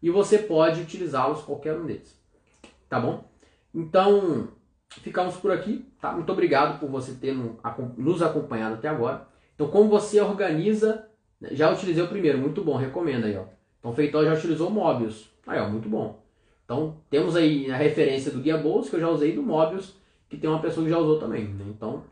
[0.01, 2.19] E você pode utilizá-los qualquer um deles.
[2.89, 3.23] Tá bom?
[3.75, 4.47] Então,
[4.89, 5.85] ficamos por aqui.
[6.01, 6.11] Tá?
[6.11, 7.35] Muito obrigado por você ter
[7.95, 9.27] nos acompanhado até agora.
[9.53, 11.07] Então, como você organiza.
[11.39, 13.37] Né, já utilizei o primeiro, muito bom, recomendo aí.
[13.37, 13.43] Ó.
[13.79, 15.29] Então, Feitó já utilizou o Mobius.
[15.45, 16.19] Aí, ó, muito bom.
[16.69, 19.95] Então, temos aí a referência do Guia Bolsa, que eu já usei, do Mobius,
[20.29, 21.45] que tem uma pessoa que já usou também.
[21.45, 21.65] Né?
[21.67, 22.03] Então,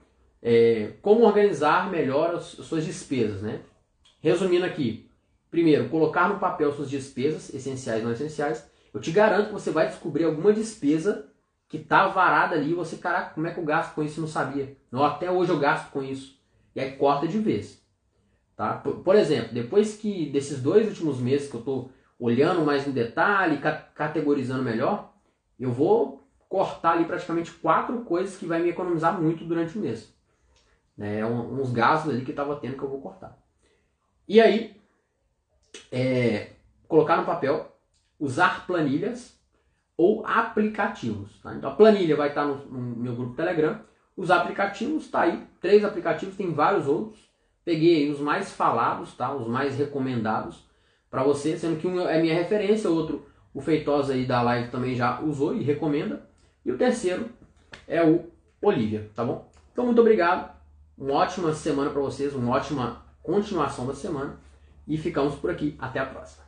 [0.41, 3.61] é, como organizar melhor as, suas despesas, né?
[4.19, 5.11] Resumindo aqui,
[5.51, 8.67] primeiro, colocar no papel suas despesas, essenciais e não essenciais.
[8.91, 11.27] Eu te garanto que você vai descobrir alguma despesa
[11.69, 14.19] que está varada ali e você, caraca, como é que eu gasto com isso?
[14.19, 14.75] Não sabia.
[14.91, 16.35] Não, até hoje eu gasto com isso.
[16.75, 17.79] E aí corta de vez.
[18.55, 18.73] Tá?
[18.73, 22.93] Por, por exemplo, depois que desses dois últimos meses que eu estou olhando mais no
[22.93, 23.61] detalhe,
[23.93, 25.13] categorizando melhor,
[25.59, 30.13] eu vou cortar ali praticamente quatro coisas que vai me economizar muito durante o mês.
[30.99, 33.37] É uns gastos ali que estava tendo que eu vou cortar.
[34.27, 34.75] E aí,
[35.91, 36.53] é,
[36.87, 37.71] colocar no papel,
[38.19, 39.37] usar planilhas
[39.95, 41.39] ou aplicativos.
[41.41, 41.53] Tá?
[41.53, 43.79] Então a planilha vai estar no, no meu grupo Telegram.
[44.15, 47.29] Os aplicativos, está aí, três aplicativos, tem vários outros.
[47.63, 49.31] Peguei os mais falados, tá?
[49.33, 50.66] os mais recomendados
[51.09, 54.69] para você, sendo que um é minha referência, o outro o Feitosa aí da live
[54.69, 56.21] também já usou e recomenda,
[56.63, 57.27] e o terceiro
[57.87, 58.25] é o
[58.61, 59.49] Olivia, tá bom?
[59.71, 60.55] Então muito obrigado,
[60.97, 64.37] uma ótima semana para vocês, uma ótima continuação da semana
[64.87, 66.46] e ficamos por aqui, até a próxima.